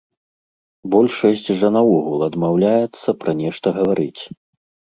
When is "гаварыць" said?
3.79-4.21